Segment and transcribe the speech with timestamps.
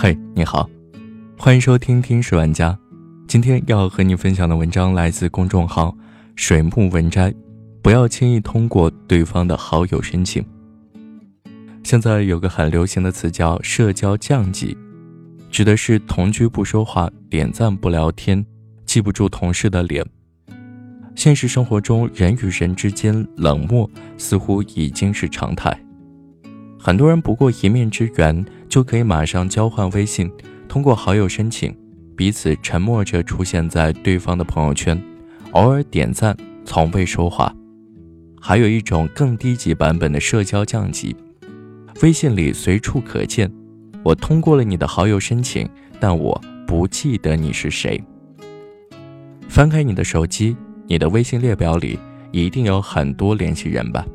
[0.00, 0.70] 嘿，你好，
[1.36, 2.70] 欢迎收听《听史玩家》。
[3.26, 5.92] 今天要和你分享的文章来自公众号
[6.36, 7.34] “水木文摘”。
[7.82, 10.44] 不要轻易通过对方的好友申请。
[11.82, 14.78] 现在有个很流行的词叫“社交降级”，
[15.50, 18.46] 指的是同居不说话、点赞不聊天、
[18.86, 20.06] 记不住同事的脸。
[21.16, 25.76] 现实生活中，人与人之间冷漠似乎已经是常态。
[26.78, 30.30] 很多人不过一面之缘，就可以马上交换微信，
[30.68, 31.74] 通过好友申请，
[32.16, 35.00] 彼此沉默着出现在对方的朋友圈，
[35.52, 37.54] 偶尔点赞，从未说话。
[38.40, 41.16] 还有一种更低级版本的社交降级，
[42.02, 43.50] 微信里随处可见。
[44.04, 48.02] 我通过了你的好友申请，但我不记得你是谁。
[49.48, 50.56] 翻开你的手机。
[50.90, 51.98] 你的微信列表里
[52.32, 54.06] 一定有很多联系人吧？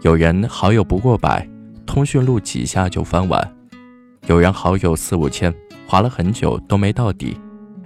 [0.00, 1.46] 有人好友不过百，
[1.88, 3.42] 通讯录几下就翻完；
[4.26, 5.52] 有人好友四五千，
[5.86, 7.34] 划了很久都没到底。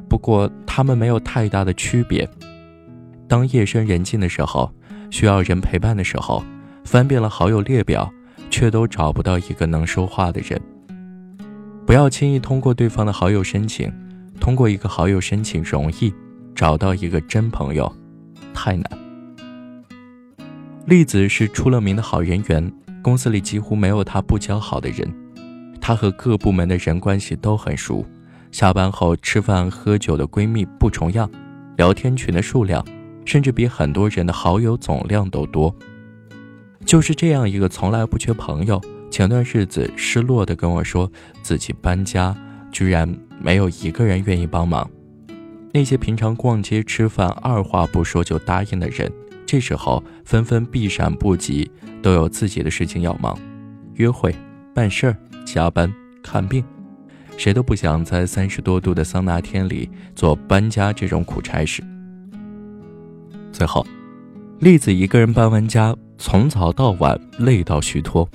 [0.09, 2.29] 不过他们没有太大的区别。
[3.29, 4.69] 当夜深人静的时候，
[5.09, 6.43] 需要人陪伴的时候，
[6.85, 8.13] 翻遍了好友列表，
[8.51, 10.61] 却都找不到一个能说话的人。
[11.87, 13.91] 不要轻易通过对方的好友申请，
[14.41, 16.13] 通过一个好友申请容易。
[16.55, 17.91] 找到一个真朋友，
[18.53, 18.85] 太难。
[20.87, 22.71] 栗子是出了名的好人缘，
[23.03, 25.12] 公司里几乎没有她不交好的人。
[25.81, 28.06] 她和各部门的人关系都很熟，
[28.53, 31.28] 下班后吃饭喝酒的闺蜜不重样，
[31.77, 32.84] 聊天群的数量
[33.25, 35.75] 甚至比很多人的好友总量都多。
[36.84, 38.80] 就是这样一个从来不缺朋友，
[39.11, 41.11] 前段日子失落的跟我说
[41.42, 42.36] 自己搬家，
[42.70, 44.89] 居然没有一个人愿意帮忙。
[45.73, 49.11] 那些平常逛街吃饭二话不说就答应的人，
[49.53, 53.39] 这时候纷纷避闪不及，都有自己的事情要忙，
[53.97, 54.34] 约会、
[54.75, 56.64] 办事儿、加班、看病，
[57.36, 61.85] 谁都不想在三十多度的桑拿天里做搬家这种苦差事。
[63.52, 63.86] 最后，
[64.58, 68.27] 栗子一个人搬完家，从早到晚累到虚脱，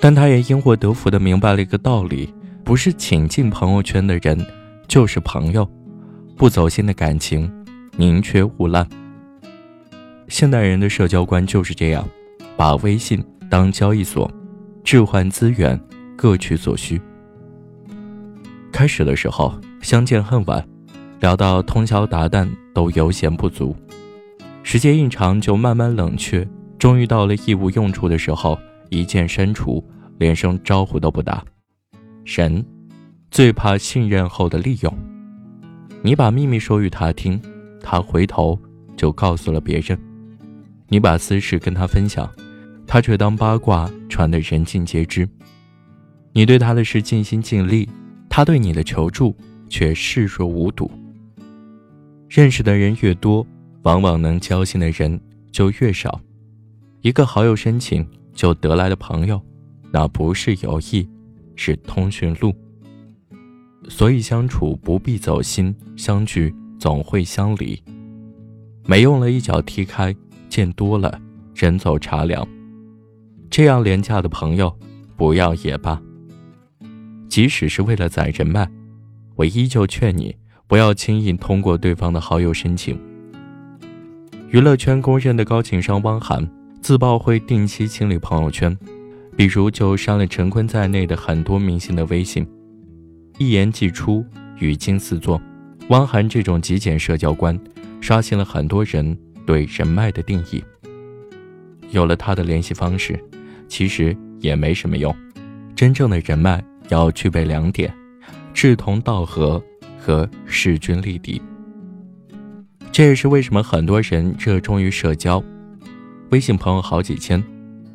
[0.00, 2.32] 但他也因祸得福的明白了一个道理：
[2.64, 4.42] 不是请进朋友圈的人，
[4.88, 5.70] 就是朋友。
[6.34, 7.52] 不走心的感情，
[7.98, 8.88] 宁缺毋滥。
[10.28, 12.06] 现代人的社交观就是这样，
[12.56, 14.30] 把微信当交易所，
[14.84, 15.78] 置换资源，
[16.16, 17.00] 各取所需。
[18.70, 20.64] 开始的时候相见恨晚，
[21.20, 23.74] 聊到通宵达旦都悠闲不足，
[24.62, 26.46] 时间一长就慢慢冷却，
[26.78, 28.58] 终于到了一无用处的时候，
[28.90, 29.82] 一键删除，
[30.18, 31.42] 连声招呼都不打。
[32.24, 32.64] 人
[33.30, 34.94] 最怕信任后的利用。
[36.02, 37.40] 你把秘密说与他听，
[37.82, 38.56] 他回头
[38.94, 39.98] 就告诉了别人；
[40.88, 42.30] 你把私事跟他分享，
[42.86, 45.28] 他却当八卦传得人尽皆知。
[46.32, 47.88] 你对他的事尽心尽力，
[48.28, 49.36] 他对你的求助
[49.68, 50.90] 却视若无睹。
[52.28, 53.46] 认识的人越多，
[53.82, 56.20] 往往能交心的人就越少。
[57.02, 59.40] 一个好友申请就得来的朋友，
[59.90, 61.08] 那不是友谊，
[61.54, 62.54] 是通讯录。
[63.88, 67.82] 所以相处不必走心，相聚总会相离。
[68.84, 70.14] 没用了一脚踢开，
[70.48, 71.20] 见多了
[71.54, 72.46] 人走茶凉。
[73.50, 74.74] 这样廉价的朋友，
[75.16, 76.00] 不要也罢。
[77.28, 78.68] 即使是为了攒人脉，
[79.36, 80.34] 我依旧劝你
[80.66, 82.98] 不要轻易通过对方的好友申请。
[84.50, 86.48] 娱乐圈公认的高情商汪涵，
[86.80, 88.76] 自曝会定期清理朋友圈，
[89.36, 92.46] 比如就删了陈坤在内的很多明星的微信。
[93.36, 94.24] 一言既出，
[94.58, 95.40] 语惊四座。
[95.90, 97.58] 汪涵这种极简社交观，
[98.00, 99.16] 刷新了很多人
[99.48, 100.62] 对人脉的定义。
[101.88, 103.18] 有了他的联系方式，
[103.66, 105.16] 其实也没什么用。
[105.74, 107.90] 真正的人脉要具备两点：
[108.52, 109.62] 志同道合
[109.98, 111.40] 和势均力敌。
[112.92, 115.42] 这也是为什么很多人热衷于社交，
[116.28, 117.42] 微信朋友好几千，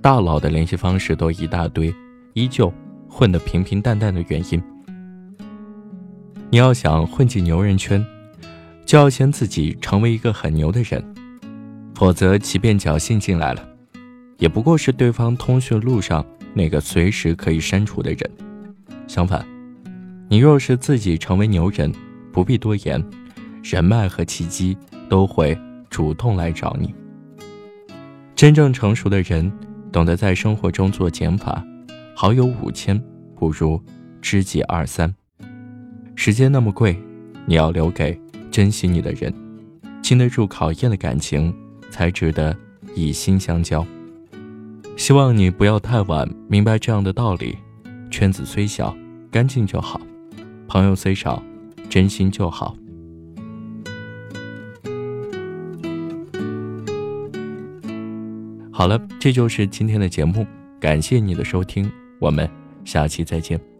[0.01, 1.93] 大佬的联系方式都一大堆，
[2.33, 2.73] 依旧
[3.07, 4.59] 混得平平淡淡的原因。
[6.49, 8.03] 你要想混进牛人圈，
[8.87, 11.12] 就要先自己成为一个很牛的人，
[11.95, 13.67] 否则即便侥幸进来了，
[14.37, 18.31] 也不过是对方通讯录上那个随时可以删除的人。
[19.07, 19.45] 相反，
[20.29, 21.93] 你若是自己成为牛人，
[22.31, 23.03] 不必多言，
[23.63, 25.57] 人脉和契机都会
[25.89, 26.93] 主动来找你。
[28.35, 29.51] 真正成熟的人，
[29.91, 31.63] 懂得在生活中做减法，
[32.15, 33.01] 好友五千
[33.35, 33.81] 不如
[34.21, 35.13] 知己二三。
[36.15, 36.97] 时间那么贵，
[37.45, 38.19] 你要留给
[38.49, 39.33] 珍惜你的人，
[40.01, 41.53] 经得住考验的感情
[41.93, 42.57] 才值得
[42.95, 43.85] 以心相交。
[44.97, 47.55] 希望你不要太晚明白这样的道理。
[48.09, 48.95] 圈子虽小，
[49.31, 50.01] 干净就好；
[50.67, 51.41] 朋友虽少，
[51.87, 52.75] 真心就好。
[58.71, 60.47] 好了，这就是今天的节目，
[60.79, 62.49] 感谢你的收听，我们
[62.83, 63.72] 下期再见。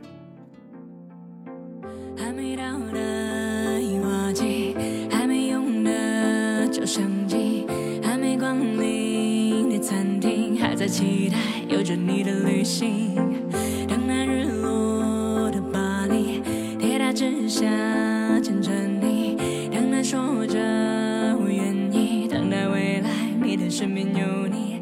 [10.83, 11.37] 在期待
[11.69, 13.15] 有着你的旅行。
[13.87, 16.41] 等待日落的巴黎，
[16.77, 17.61] 铁塔之下
[18.41, 18.69] 牵着
[19.01, 19.37] 你，
[19.71, 20.59] 等待说着
[21.39, 23.09] 我愿意，等待未来，
[23.41, 24.72] 你的身边有你。